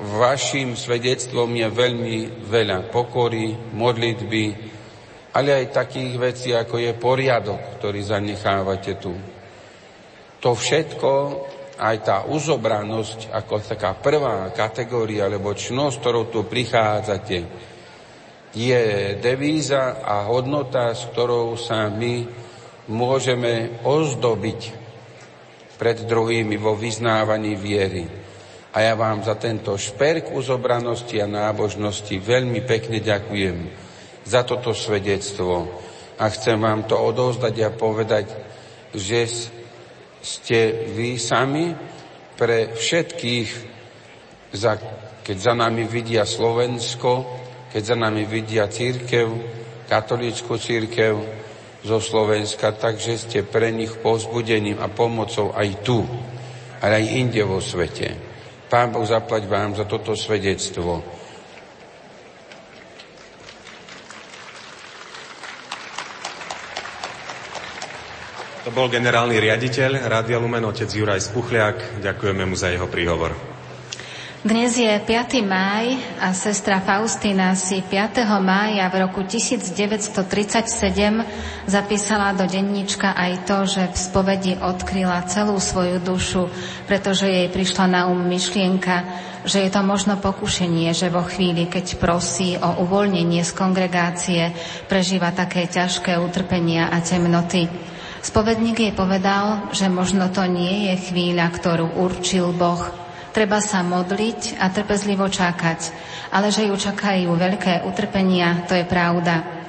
[0.00, 4.44] vašim svedectvom je veľmi veľa pokory, modlitby,
[5.30, 9.14] ale aj takých vecí, ako je poriadok, ktorý zanechávate tu.
[10.40, 11.12] To všetko,
[11.80, 17.38] aj tá uzobranosť, ako taká prvá kategória, alebo čnosť, ktorou tu prichádzate,
[18.52, 18.82] je
[19.16, 22.28] devíza a hodnota, s ktorou sa my
[22.90, 24.60] môžeme ozdobiť
[25.80, 28.04] pred druhými vo vyznávaní viery.
[28.70, 33.56] A ja vám za tento šperk uzobranosti a nábožnosti veľmi pekne ďakujem
[34.28, 35.66] za toto svedectvo.
[36.20, 38.26] A chcem vám to odovzdať a povedať,
[38.92, 39.26] že
[40.20, 41.72] ste vy sami
[42.36, 43.48] pre všetkých,
[44.56, 44.72] za,
[45.24, 47.24] keď za nami vidia Slovensko,
[47.72, 49.28] keď za nami vidia církev,
[49.88, 51.14] katolícku církev
[51.80, 56.04] zo Slovenska, takže ste pre nich povzbudením a pomocou aj tu,
[56.80, 58.16] ale aj inde vo svete.
[58.70, 61.19] Pán Boh zaplať vám za toto svedectvo
[68.60, 72.04] To bol generálny riaditeľ Rádia Lumen, otec Juraj Spuchliak.
[72.04, 73.32] Ďakujeme mu za jeho príhovor.
[74.44, 75.40] Dnes je 5.
[75.48, 78.20] máj a sestra Faustina si 5.
[78.44, 80.12] mája v roku 1937
[81.64, 86.52] zapísala do denníčka aj to, že v spovedi odkryla celú svoju dušu,
[86.84, 89.08] pretože jej prišla na um myšlienka,
[89.48, 94.52] že je to možno pokušenie, že vo chvíli, keď prosí o uvoľnenie z kongregácie,
[94.84, 97.90] prežíva také ťažké utrpenia a temnoty.
[98.20, 102.84] Spovedník jej povedal, že možno to nie je chvíľa, ktorú určil Boh.
[103.32, 105.80] Treba sa modliť a trpezlivo čakať,
[106.34, 109.60] ale že ju čakajú veľké utrpenia, to je pravda.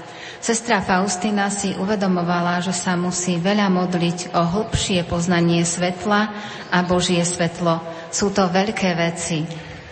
[0.41, 6.33] Sestra Faustina si uvedomovala, že sa musí veľa modliť o hlbšie poznanie svetla
[6.73, 7.77] a Božie svetlo.
[8.09, 9.45] Sú to veľké veci.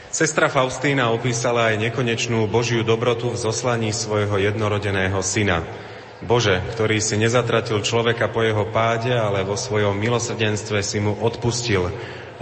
[0.09, 5.61] Sestra Faustína opísala aj nekonečnú Božiu dobrotu v zoslaní svojho jednorodeného syna.
[6.19, 11.87] Bože, ktorý si nezatratil človeka po jeho páde, ale vo svojom milosrdenstve si mu odpustil.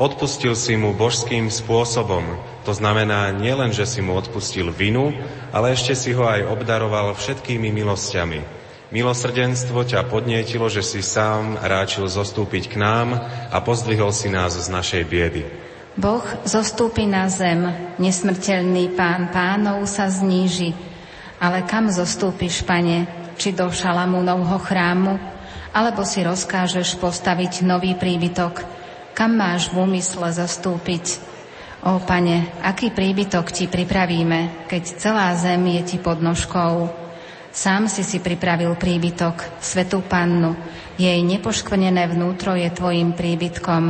[0.01, 2.41] Odpustil si mu božským spôsobom.
[2.65, 5.13] To znamená nielen, že si mu odpustil vinu,
[5.53, 8.41] ale ešte si ho aj obdaroval všetkými milosťami.
[8.89, 13.13] Milosrdenstvo ťa podnietilo, že si sám ráčil zostúpiť k nám
[13.53, 15.43] a pozdvihol si nás z našej biedy.
[15.97, 17.67] Boh zostúpi na zem,
[18.01, 20.73] nesmrteľný pán pánov sa zníži.
[21.37, 23.26] Ale kam zostúpiš, pane?
[23.38, 25.15] Či do Šalamúnovho chrámu,
[25.71, 28.65] alebo si rozkážeš postaviť nový príbytok,
[29.13, 31.21] kam máš v úmysle zastúpiť.
[31.86, 36.89] Ó, pane, aký príbytok ti pripravíme, keď celá zem je ti pod nožkou.
[37.54, 40.58] Sám si si pripravil príbytok, svetú pannu,
[40.97, 43.86] jej nepoškvrnené vnútro je tvojim príbytkom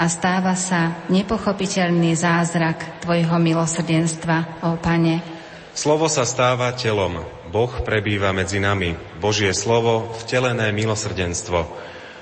[0.00, 5.22] a stáva sa nepochopiteľný zázrak tvojho milosrdenstva, ó pane.
[5.70, 11.66] Slovo sa stáva telom, Boh prebýva medzi nami, Božie slovo, vtelené milosrdenstvo.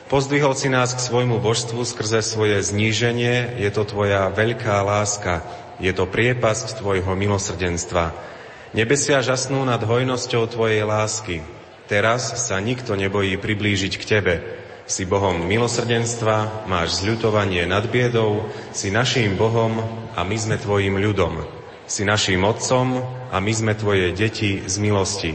[0.09, 5.45] Pozdvihol si nás k svojmu božstvu skrze svoje zníženie, je to tvoja veľká láska,
[5.85, 8.17] je to priepasť tvojho milosrdenstva.
[8.73, 11.45] Nebesia žasnú nad hojnosťou tvojej lásky.
[11.93, 14.35] Teraz sa nikto nebojí priblížiť k tebe.
[14.89, 19.77] Si Bohom milosrdenstva, máš zľutovanie nad biedou, si naším Bohom
[20.17, 21.58] a my sme tvojim ľudom.
[21.89, 23.01] Si našim Otcom
[23.33, 25.33] a my sme Tvoje deti z milosti.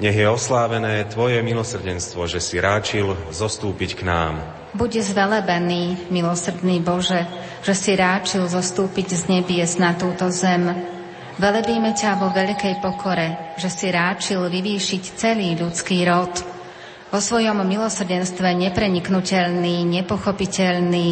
[0.00, 4.40] Nech je oslávené Tvoje milosrdenstvo, že si ráčil zostúpiť k nám.
[4.72, 7.28] Buď zvelebený, milosrdný Bože,
[7.60, 10.72] že si ráčil zostúpiť z nebies na túto zem.
[11.36, 16.32] Velebíme ťa vo veľkej pokore, že si ráčil vyvýšiť celý ľudský rod.
[17.10, 21.08] Vo svojom milosrdenstve nepreniknutelný, nepochopiteľný,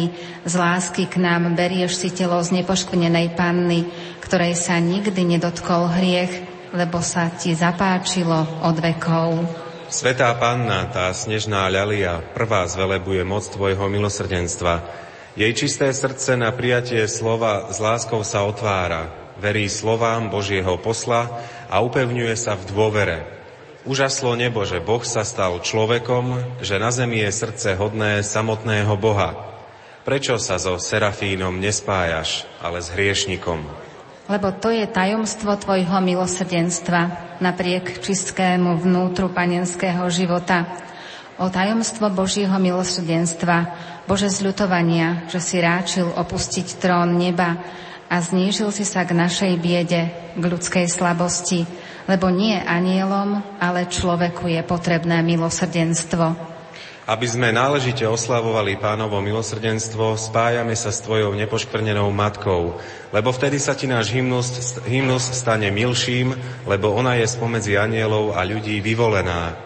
[0.47, 3.83] z lásky k nám berieš si telo z nepoškvrnenej panny,
[4.23, 6.31] ktorej sa nikdy nedotkol hriech,
[6.71, 9.43] lebo sa ti zapáčilo od vekov.
[9.91, 14.87] Svetá Panna, tá snežná ľalia, prvá zvelebuje moc Tvojho milosrdenstva.
[15.35, 21.83] Jej čisté srdce na prijatie slova s láskou sa otvára, verí slovám Božieho posla a
[21.83, 23.38] upevňuje sa v dôvere.
[23.89, 29.33] Užaslo nebo, že Boh sa stal človekom, že na zemi je srdce hodné samotného Boha.
[30.05, 33.89] Prečo sa so Serafínom nespájaš, ale s hriešnikom?
[34.29, 40.69] lebo to je tajomstvo Tvojho milosrdenstva napriek čistému vnútru panenského života.
[41.41, 43.73] O tajomstvo Božieho milosrdenstva,
[44.05, 47.57] Bože zľutovania, že si ráčil opustiť trón neba
[48.05, 51.65] a znížil si sa k našej biede, k ľudskej slabosti,
[52.09, 56.33] lebo nie anielom, ale človeku je potrebné milosrdenstvo.
[57.09, 62.77] Aby sme náležite oslavovali pánovo milosrdenstvo, spájame sa s Tvojou nepoškvrnenou matkou,
[63.13, 66.33] lebo vtedy sa Ti náš hymnus, hymnus stane milším,
[66.69, 69.57] lebo ona je spomedzi anielov a ľudí vyvolená.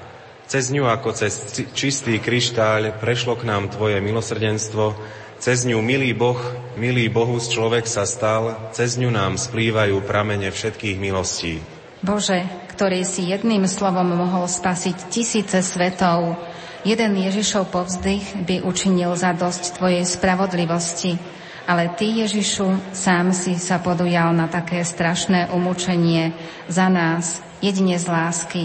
[0.48, 4.96] Cez ňu ako cez čistý kryštáľ prešlo k nám Tvoje milosrdenstvo,
[5.40, 6.40] cez ňu milý Boh,
[6.80, 11.60] milý Bohus človek sa stal, cez ňu nám splývajú pramene všetkých milostí.
[12.04, 12.44] Bože,
[12.76, 16.36] ktorý si jedným slovom mohol spasiť tisíce svetov,
[16.84, 21.16] Jeden Ježišov povzdych by učinil za dosť Tvojej spravodlivosti,
[21.64, 26.36] ale Ty, Ježišu, sám si sa podujal na také strašné umúčenie
[26.68, 28.64] za nás, jedine z lásky.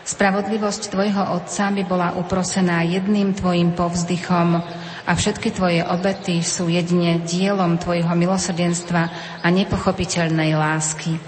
[0.00, 4.64] Spravodlivosť Tvojho Otca by bola uprosená jedným Tvojim povzdychom
[5.04, 9.02] a všetky Tvoje obety sú jedine dielom Tvojho milosrdenstva
[9.44, 11.20] a nepochopiteľnej lásky.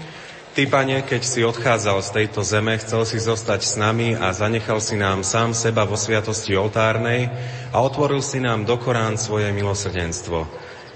[0.51, 4.83] Ty, Pane, keď si odchádzal z tejto zeme, chcel si zostať s nami a zanechal
[4.83, 7.31] si nám sám seba vo sviatosti oltárnej
[7.71, 10.43] a otvoril si nám do Korán svoje milosrdenstvo.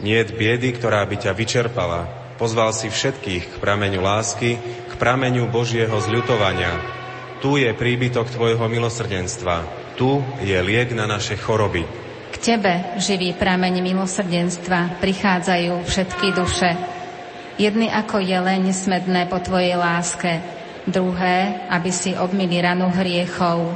[0.04, 2.36] Nie biedy, ktorá by ťa vyčerpala.
[2.36, 4.60] Pozval si všetkých k prameňu lásky,
[4.92, 6.76] k prameňu Božieho zľutovania.
[7.40, 9.64] Tu je príbytok Tvojho milosrdenstva.
[9.96, 11.88] Tu je liek na naše choroby.
[12.36, 16.95] K Tebe, živý prameň milosrdenstva, prichádzajú všetky duše,
[17.56, 20.44] Jedny ako jeleň smedné po Tvojej láske,
[20.84, 23.72] druhé, aby si obmili ranu hriechov,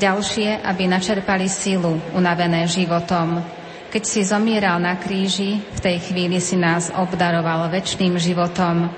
[0.00, 3.44] ďalšie, aby načerpali silu, unavené životom.
[3.92, 8.88] Keď si zomieral na kríži, v tej chvíli si nás obdaroval väčšným životom.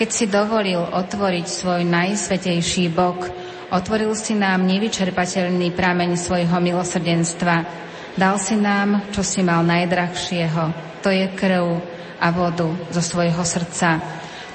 [0.00, 3.28] Keď si dovolil otvoriť svoj najsvetejší bok,
[3.68, 7.68] otvoril si nám nevyčerpateľný prameň svojho milosrdenstva.
[8.16, 10.72] Dal si nám, čo si mal najdrahšieho,
[11.04, 14.02] to je krv, a vodu zo svojho srdca.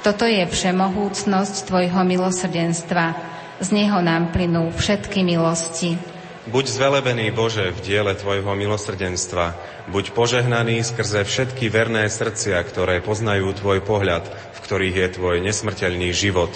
[0.04, 3.16] Toto je všemohúcnosť Tvojho milosrdenstva.
[3.64, 5.96] Z Neho nám plynú všetky milosti.
[6.44, 9.56] Buď zvelebený Bože v diele Tvojho milosrdenstva.
[9.88, 16.12] Buď požehnaný skrze všetky verné srdcia, ktoré poznajú Tvoj pohľad, v ktorých je Tvoj nesmrteľný
[16.12, 16.52] život.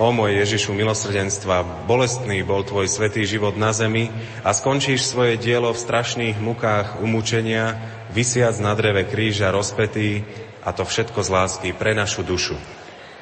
[0.00, 4.08] O môj Ježišu milosrdenstva, bolestný bol Tvoj svetý život na zemi
[4.40, 7.76] a skončíš svoje dielo v strašných mukách umúčenia,
[8.10, 10.26] vysiac na dreve kríža rozpetý
[10.66, 12.58] a to všetko z lásky pre našu dušu.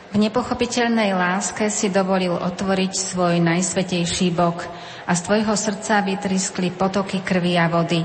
[0.08, 4.64] V nepochopiteľnej láske si dovolil otvoriť svoj najsvetejší bok
[5.04, 8.00] a z tvojho srdca vytriskli potoky krvi a vody.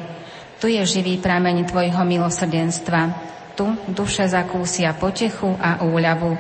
[0.60, 3.32] Tu je živý prameň tvojho milosrdenstva.
[3.56, 6.36] Tu duše zakúsia potechu a úľavu.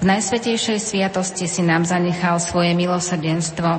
[0.00, 3.70] V najsvetejšej sviatosti si nám zanechal svoje milosrdenstvo.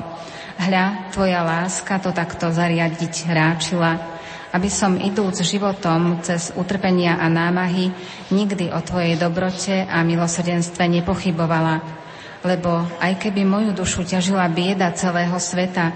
[0.62, 4.15] Hľa, tvoja láska to takto zariadiť ráčila
[4.54, 7.90] aby som idúc životom cez utrpenia a námahy
[8.30, 11.82] nikdy o Tvojej dobrote a milosrdenstve nepochybovala.
[12.46, 15.90] Lebo aj keby moju dušu ťažila bieda celého sveta,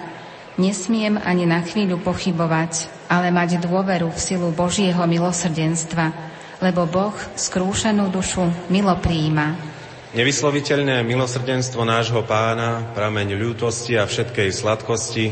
[0.59, 6.11] nesmiem ani na chvíľu pochybovať, ale mať dôveru v silu Božieho milosrdenstva,
[6.59, 9.71] lebo Boh skrúšenú dušu milo prijíma.
[10.11, 15.31] Nevysloviteľné milosrdenstvo nášho pána, prameň ľútosti a všetkej sladkosti,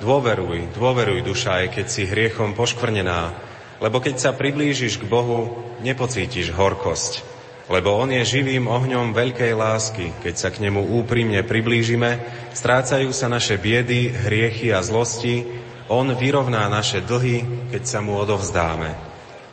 [0.00, 3.36] Dôveruj, dôveruj duša, aj keď si hriechom poškvrnená,
[3.84, 7.24] lebo keď sa priblížiš k Bohu, nepocítiš horkosť.
[7.70, 10.10] Lebo On je živým ohňom veľkej lásky.
[10.26, 12.18] Keď sa k Nemu úprimne priblížime,
[12.50, 15.46] strácajú sa naše biedy, hriechy a zlosti.
[15.86, 18.90] On vyrovná naše dlhy, keď sa Mu odovzdáme.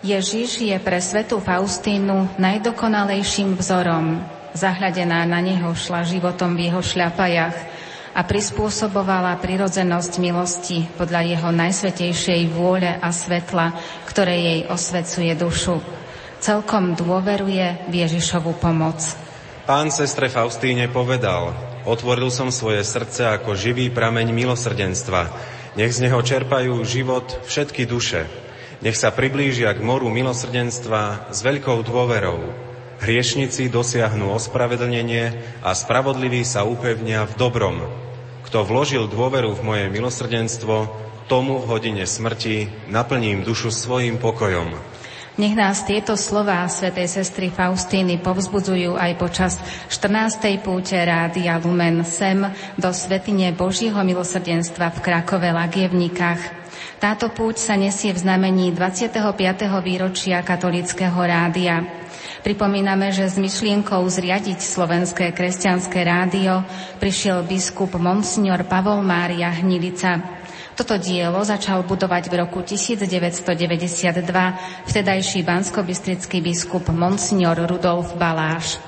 [0.01, 4.21] Ježiš je pre svetu Faustínu najdokonalejším vzorom.
[4.57, 7.57] Zahľadená na Neho šla životom v jeho šľapajach,
[8.17, 13.77] a prispôsobovala prirodzenosť milosti podľa jeho najsvetejšej vôle a svetla,
[14.09, 15.77] ktoré jej osvecuje dušu.
[16.41, 18.97] Celkom dôveruje v Ježišovu pomoc.
[19.69, 21.53] Pán sestre Faustíne povedal,
[21.85, 25.29] otvoril som svoje srdce ako živý prameň milosrdenstva.
[25.77, 28.25] Nech z neho čerpajú život všetky duše.
[28.81, 32.49] Nech sa priblížia k moru milosrdenstva s veľkou dôverou.
[32.97, 38.06] Hriešnici dosiahnu ospravedlnenie a spravodliví sa upevnia v dobrom,
[38.47, 40.87] kto vložil dôveru v moje milosrdenstvo,
[41.27, 44.71] tomu v hodine smrti naplním dušu svojim pokojom.
[45.37, 49.53] Nech nás tieto slová svätej sestry Faustíny povzbudzujú aj počas
[49.91, 50.65] 14.
[50.65, 52.41] púte Rádia Lumen sem
[52.73, 56.41] do Svetine Božího milosrdenstva v Krakove Lagievnikách.
[56.97, 59.21] Táto púť sa nesie v znamení 25.
[59.85, 61.85] výročia katolického rádia.
[62.47, 66.63] Pripomíname, že s myšlienkou zriadiť slovenské kresťanské rádio
[66.95, 70.23] prišiel biskup Monsignor Pavol Mária Hnilica.
[70.71, 74.23] Toto dielo začal budovať v roku 1992
[74.87, 78.79] vtedajší banskobistrický biskup Monsignor Rudolf Baláš.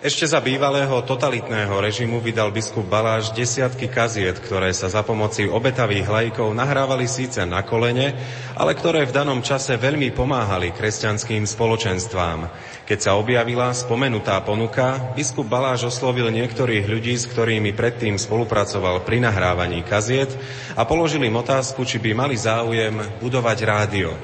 [0.00, 6.08] Ešte za bývalého totalitného režimu vydal biskup Baláš desiatky kaziet, ktoré sa za pomoci obetavých
[6.08, 8.16] lajkov nahrávali síce na kolene,
[8.56, 12.48] ale ktoré v danom čase veľmi pomáhali kresťanským spoločenstvám.
[12.88, 19.20] Keď sa objavila spomenutá ponuka, biskup Baláš oslovil niektorých ľudí, s ktorými predtým spolupracoval pri
[19.20, 20.32] nahrávaní kaziet
[20.80, 24.16] a položil im otázku, či by mali záujem budovať rádio.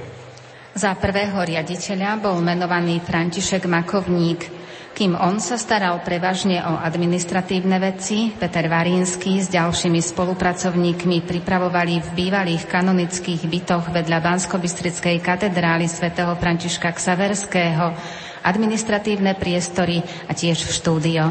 [0.73, 4.66] Za prvého riaditeľa bol menovaný František Makovník,
[4.97, 12.09] kým on sa staral prevažne o administratívne veci, Peter Varínsky s ďalšími spolupracovníkmi pripravovali v
[12.17, 17.93] bývalých kanonických bytoch vedľa Banskobystrickej katedrály svätého Františka Ksaverského
[18.41, 21.29] administratívne priestory a tiež v štúdio.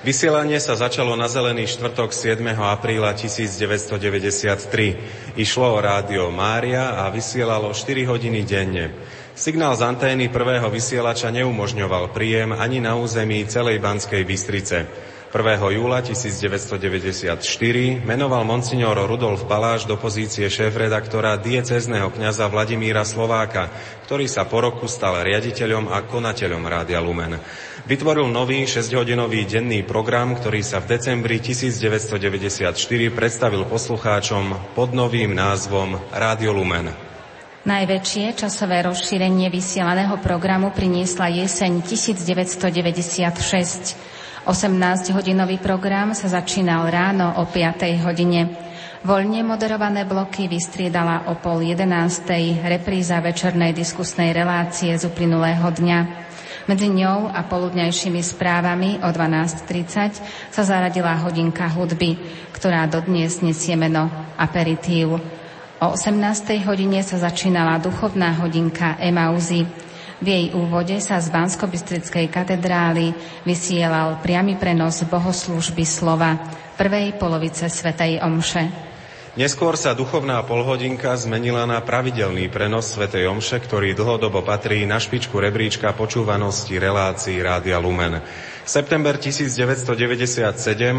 [0.00, 2.40] Vysielanie sa začalo na zelený štvrtok 7.
[2.56, 5.34] apríla 1993.
[5.34, 8.94] Išlo o rádio Mária a vysielalo 4 hodiny denne.
[9.34, 14.90] Signál z antény prvého vysielača neumožňoval príjem ani na území celej Banskej Bystrice.
[15.30, 15.38] 1.
[15.78, 17.38] júla 1994
[18.02, 23.70] menoval monsignor Rudolf Baláš do pozície šéf-redaktora diecezneho kňaza Vladimíra Slováka,
[24.10, 27.38] ktorý sa po roku stal riaditeľom a konateľom Rádia Lumen.
[27.86, 32.74] Vytvoril nový 6-hodinový denný program, ktorý sa v decembri 1994
[33.14, 37.09] predstavil poslucháčom pod novým názvom Rádio Lumen.
[37.60, 44.48] Najväčšie časové rozšírenie vysielaného programu priniesla jeseň 1996.
[44.48, 48.00] 18-hodinový program sa začínal ráno o 5.
[48.00, 48.48] hodine.
[49.04, 51.84] Voľne moderované bloky vystriedala o pol 11.
[52.64, 55.98] repríza večernej diskusnej relácie z uplynulého dňa.
[56.64, 60.16] Medzi ňou a poludňajšími správami o 12.30
[60.48, 62.16] sa zaradila hodinka hudby,
[62.56, 64.08] ktorá dodnes nesie meno
[64.40, 65.39] Aperitív.
[65.80, 66.60] O 18.
[66.68, 69.64] hodine sa začínala duchovná hodinka Emauzy.
[70.20, 71.64] V jej úvode sa z bansko
[72.28, 73.16] katedrály
[73.48, 76.36] vysielal priamy prenos bohoslúžby slova
[76.76, 78.89] prvej polovice Svetej Omše.
[79.38, 85.38] Neskôr sa duchovná polhodinka zmenila na pravidelný prenos Svetej Omše, ktorý dlhodobo patrí na špičku
[85.38, 88.18] rebríčka počúvanosti relácií Rádia Lumen.
[88.66, 90.50] September 1997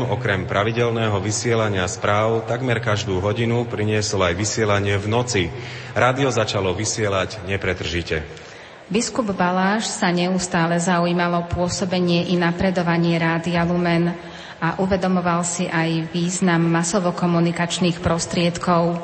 [0.08, 5.44] okrem pravidelného vysielania správ takmer každú hodinu priniesol aj vysielanie v noci.
[5.92, 8.24] Rádio začalo vysielať nepretržite.
[8.88, 14.31] Biskup Baláš sa neustále zaujímalo pôsobenie i napredovanie Rádia Lumen
[14.62, 19.02] a uvedomoval si aj význam masovo-komunikačných prostriedkov.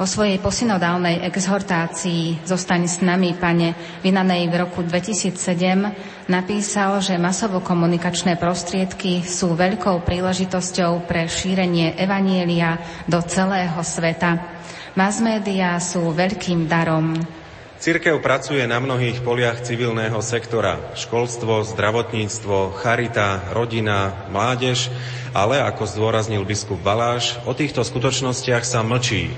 [0.00, 5.36] Vo svojej posynodálnej exhortácii Zostaň s nami, pane, vynanej v roku 2007,
[6.24, 14.40] napísal, že masovo-komunikačné prostriedky sú veľkou príležitosťou pre šírenie Evanielia do celého sveta.
[14.96, 15.20] Mass
[15.84, 17.39] sú veľkým darom.
[17.80, 20.92] Cirkev pracuje na mnohých poliach civilného sektora.
[20.92, 24.92] Školstvo, zdravotníctvo, charita, rodina, mládež,
[25.32, 29.32] ale ako zdôraznil biskup Baláš, o týchto skutočnostiach sa mlčí.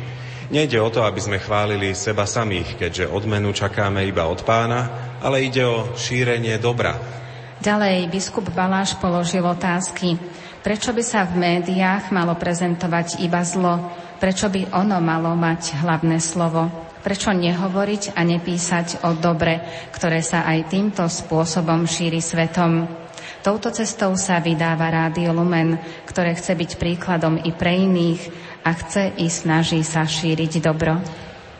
[0.50, 4.90] Nejde o to, aby sme chválili seba samých, keďže odmenu čakáme iba od pána,
[5.22, 6.98] ale ide o šírenie dobra.
[7.62, 10.18] Ďalej biskup Baláš položil otázky.
[10.66, 13.86] Prečo by sa v médiách malo prezentovať iba zlo?
[14.18, 16.90] Prečo by ono malo mať hlavné slovo?
[17.02, 19.58] Prečo nehovoriť a nepísať o dobre,
[19.90, 22.86] ktoré sa aj týmto spôsobom šíri svetom?
[23.42, 25.74] Touto cestou sa vydáva Rádio Lumen,
[26.06, 28.30] ktoré chce byť príkladom i pre iných
[28.62, 31.02] a chce i snaží sa šíriť dobro.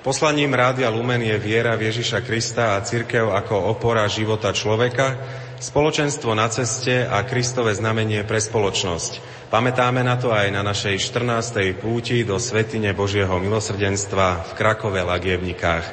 [0.03, 5.18] Poslaním Rádia Lumen je viera Ježiša Krista a církev ako opora života človeka,
[5.63, 9.23] spoločenstvo na ceste a Kristové znamenie pre spoločnosť.
[9.47, 11.79] Pamätáme na to aj na našej 14.
[11.79, 15.87] púti do Svetine Božieho milosrdenstva v Krakove Lagievnikách.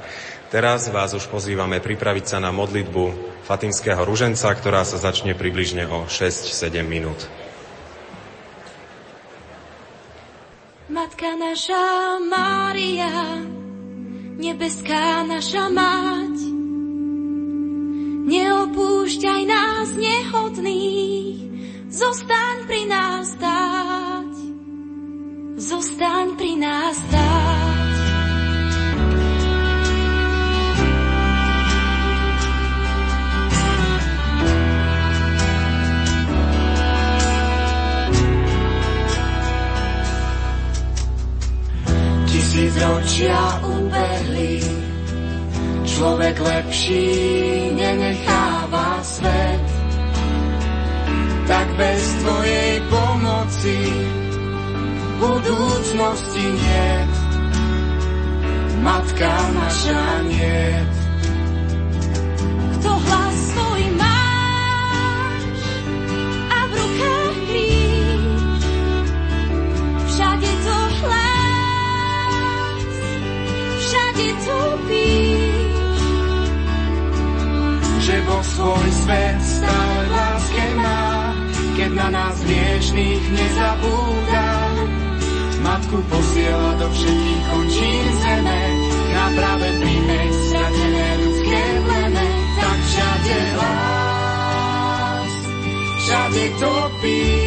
[0.50, 6.10] Teraz vás už pozývame pripraviť sa na modlitbu Fatimského ruženca, ktorá sa začne približne o
[6.10, 7.30] 6-7 minút.
[10.90, 13.46] Matka naša Mária,
[14.42, 16.59] nebeská naša mať,
[20.00, 21.38] nás nehodných,
[21.90, 24.34] Zostaň pri nás stáť,
[25.58, 27.98] zostaň pri nás stáť.
[42.30, 44.62] Tisíc ročia ubehli,
[45.90, 47.10] človek lepší
[47.76, 49.59] nenecháva svet
[51.80, 53.80] bez Tvojej pomoci
[55.16, 56.92] budúcnosti nie.
[58.84, 60.64] Matka naša nie.
[62.80, 65.60] Kto hlas svoj máš
[66.52, 68.64] a v rukách kríž,
[70.04, 72.88] všade to hlas,
[73.84, 76.00] všade to píš,
[78.04, 81.09] že vo svoj svet stále láske máš
[81.80, 84.48] keď na nás hriešných nezabúda.
[85.64, 88.64] Matku posiela do všetkých končín zeme,
[89.16, 92.28] na práve príjme stratené ľudské pleme,
[92.60, 95.32] tak všade hlas,
[96.04, 97.40] všade topíš.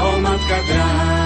[0.00, 1.20] O matka dráha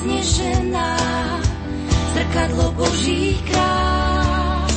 [0.00, 0.96] krásne
[2.16, 4.74] zrkadlo Božích krás.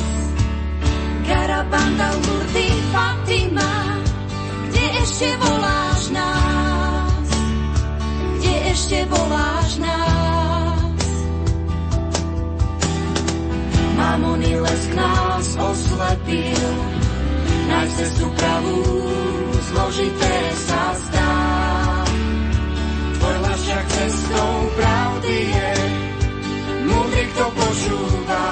[1.24, 3.72] Karabanda, Lurdy, Fatima,
[4.68, 7.28] kde ešte voláš nás?
[8.36, 11.08] Kde ešte voláš nás?
[13.96, 14.52] Mamony
[14.84, 16.68] k nás oslepil,
[17.72, 18.80] nájsť cestu pravú,
[19.72, 20.36] zložité
[20.68, 21.43] sa zdá.
[23.74, 25.70] Však cestou pravdy je,
[26.86, 28.42] múdry, kto počúva.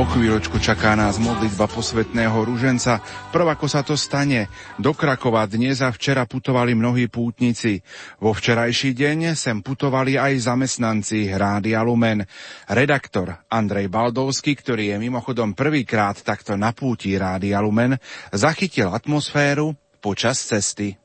[0.00, 3.04] O chvíľočku čaká nás modlitba posvetného ruženca.
[3.28, 4.48] Prv ako sa to stane,
[4.80, 7.84] do Krakova dnes a včera putovali mnohí pútnici.
[8.24, 12.24] Vo včerajší deň sem putovali aj zamestnanci Rádia Lumen.
[12.72, 18.00] Redaktor Andrej Baldovský, ktorý je mimochodom prvýkrát takto na púti Rádia Lumen,
[18.32, 20.96] zachytil atmosféru počas cesty.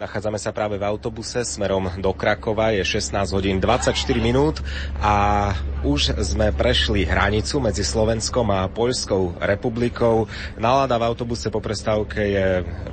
[0.00, 4.64] Nachádzame sa práve v autobuse smerom do Krakova, je 16 hodín 24 minút
[4.96, 10.28] a už sme prešli hranicu medzi Slovenskom a Poľskou republikou.
[10.60, 12.46] Nálada v autobuse po prestávke je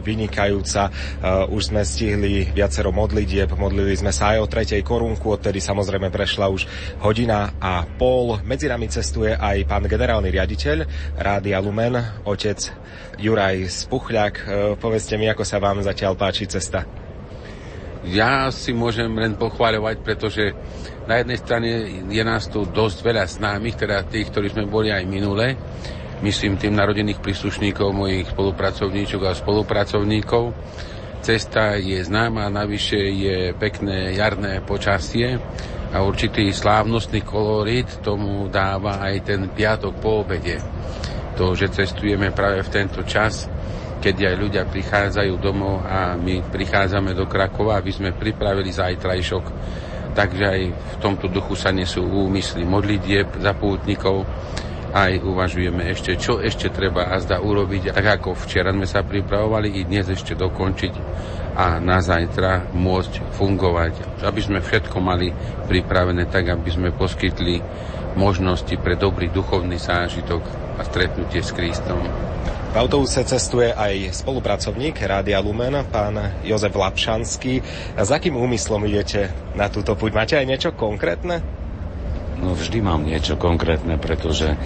[0.07, 0.87] vynikajúca.
[0.87, 6.07] Uh, už sme stihli viacero modlitieb, modlili sme sa aj o tretej korunku, odtedy samozrejme
[6.07, 6.63] prešla už
[7.03, 8.39] hodina a pol.
[8.47, 10.77] Medzi nami cestuje aj pán generálny riaditeľ
[11.19, 12.71] Rádia Lumen, otec
[13.19, 14.35] Juraj Spuchľak.
[14.47, 14.47] Uh,
[14.79, 16.87] povedzte mi, ako sa vám zatiaľ páči cesta.
[18.07, 20.55] Ja si môžem len pochváľovať, pretože
[21.07, 21.69] na jednej strane
[22.11, 25.55] je nás tu dosť veľa známych, teda tých, ktorí sme boli aj minule,
[26.19, 30.51] myslím tým narodených príslušníkov, mojich spolupracovníčok a spolupracovníkov.
[31.23, 35.39] Cesta je známa, navyše je pekné jarné počasie
[35.95, 40.59] a určitý slávnostný kolorit tomu dáva aj ten piatok po obede.
[41.39, 43.47] To, že cestujeme práve v tento čas,
[43.97, 49.45] keď aj ľudia prichádzajú domov a my prichádzame do Krakova, aby sme pripravili zajtrajšok.
[50.17, 54.25] Takže aj v tomto duchu sa nesú úmysly modlitieb za pútnikov,
[54.97, 59.77] aj uvažujeme ešte, čo ešte treba a zda urobiť, tak ako včera sme sa pripravovali,
[59.77, 60.93] i dnes ešte dokončiť
[61.53, 64.25] a na zajtra môcť fungovať.
[64.25, 65.29] Aby sme všetko mali
[65.69, 67.61] pripravené tak, aby sme poskytli
[68.17, 70.41] možnosti pre dobrý duchovný zážitok
[70.77, 72.01] a stretnutie s Kristom.
[72.67, 77.63] V autobuse cestuje aj spolupracovník Rádia Lumen, pán Jozef Lapšanský.
[77.95, 80.11] A s akým úmyslom idete na túto púť?
[80.11, 81.39] Máte aj niečo konkrétne?
[82.43, 84.59] No vždy mám niečo konkrétne, pretože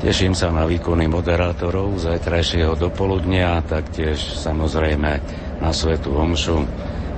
[0.00, 5.10] teším sa na výkony moderátorov zajtrajšieho dopoludnia, taktiež samozrejme
[5.60, 6.58] na Svetu Omšu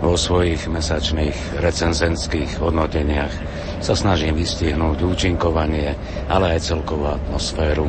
[0.02, 3.30] vo svojich mesačných recenzentských hodnoteniach
[3.78, 5.94] sa snažím vystihnúť účinkovanie,
[6.26, 7.86] ale aj celkovú atmosféru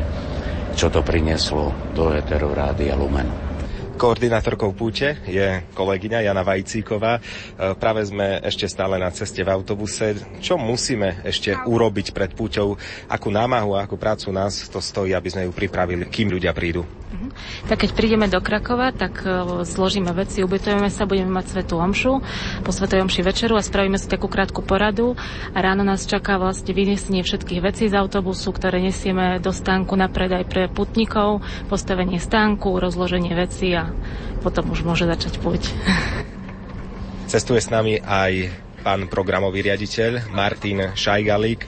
[0.73, 3.29] čo to prinieslo do Eteru Rádia Lumen.
[3.93, 7.17] Koordinátorkou púte je kolegyňa Jana Vajcíková.
[7.17, 7.21] E,
[7.77, 10.17] práve sme ešte stále na ceste v autobuse.
[10.41, 12.73] Čo musíme ešte urobiť pred púťou?
[13.05, 17.02] Akú námahu a akú prácu nás to stojí, aby sme ju pripravili, kým ľudia prídu?
[17.13, 17.29] Mhm.
[17.69, 22.25] Tak keď prídeme do Krakova, tak e, zložíme veci, ubytujeme sa, budeme mať svetú omšu,
[22.65, 25.13] po svetej omši večeru a spravíme si takú krátku poradu
[25.53, 30.09] a ráno nás čaká vlastne vyniesenie všetkých vecí z autobusu, ktoré nesieme do stánku na
[30.09, 33.93] predaj pre putníkov, postavenie stánku, rozloženie veci a
[34.41, 35.69] potom už môže začať púť.
[37.31, 38.49] Cestuje s nami aj
[38.81, 41.61] pán programový riaditeľ Martin Šajgalík.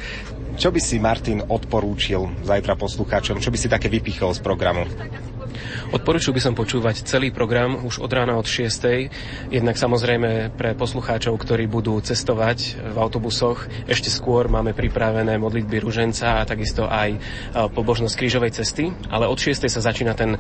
[0.58, 3.40] Čo by si Martin odporúčil zajtra poslucháčom?
[3.40, 4.88] Čo by si také vypichol z programu?
[5.96, 9.48] Odporúčil by som počúvať celý program už od rána od 6.
[9.48, 13.72] Jednak samozrejme pre poslucháčov, ktorí budú cestovať v autobusoch.
[13.88, 17.20] Ešte skôr máme pripravené modlitby ruženca a takisto aj e,
[17.72, 18.92] pobožnosť krížovej cesty.
[19.08, 19.72] Ale od 6.
[19.72, 20.36] sa začína ten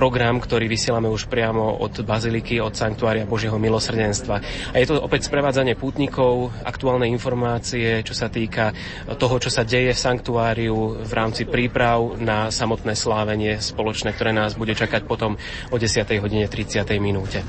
[0.00, 4.40] program, ktorý vysielame už priamo od Baziliky, od Sanktuária Božieho milosrdenstva.
[4.72, 8.72] A je to opäť sprevádzanie pútnikov, aktuálne informácie, čo sa týka
[9.20, 14.56] toho, čo sa deje v Sanktuáriu v rámci príprav na samotné slávenie spoločné, ktoré nás
[14.56, 15.36] bude čakať potom
[15.68, 16.08] o 10.
[16.16, 16.80] hodine 30.
[16.96, 17.44] minúte.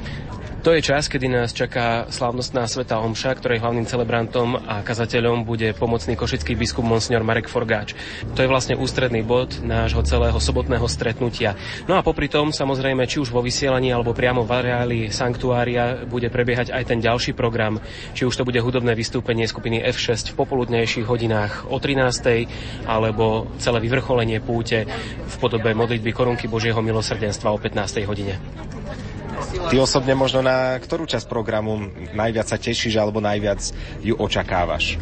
[0.62, 5.74] To je čas, kedy nás čaká slávnostná Sveta Omša, ktorej hlavným celebrantom a kazateľom bude
[5.74, 7.98] pomocný košický biskup Monsignor Marek Forgáč.
[8.38, 11.58] To je vlastne ústredný bod nášho celého sobotného stretnutia.
[11.90, 16.30] No a popri tom, samozrejme, či už vo vysielaní alebo priamo v areáli Sanktuária bude
[16.30, 17.82] prebiehať aj ten ďalší program,
[18.14, 22.86] či už to bude hudobné vystúpenie skupiny F6 v popoludnejších hodinách o 13.
[22.86, 24.86] alebo celé vyvrcholenie púte
[25.26, 28.06] v podobe modlitby korunky Božieho milosrdenstva o 15.
[28.06, 28.38] hodine.
[29.50, 33.62] Ty osobne možno na ktorú časť programu najviac sa tešíš alebo najviac
[34.04, 35.00] ju očakávaš?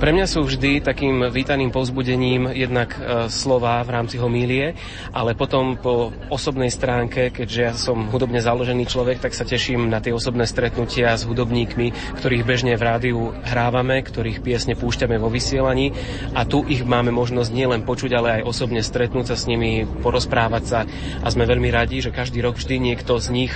[0.00, 4.72] Pre mňa sú vždy takým vítaným povzbudením jednak e, slova v rámci homílie,
[5.12, 10.00] ale potom po osobnej stránke, keďže ja som hudobne založený človek, tak sa teším na
[10.00, 15.92] tie osobné stretnutia s hudobníkmi, ktorých bežne v rádiu hrávame, ktorých piesne púšťame vo vysielaní.
[16.32, 20.64] A tu ich máme možnosť nielen počuť, ale aj osobne stretnúť sa s nimi, porozprávať
[20.64, 20.88] sa.
[21.20, 23.48] A sme veľmi radi, že každý rok vždy niekto z nich